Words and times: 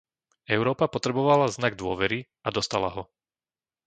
Európa 0.55 0.85
potrebovala 0.95 1.45
znak 1.55 1.73
dôvery 1.81 2.19
a 2.41 2.49
dostala 2.57 2.89
ho. 2.95 3.03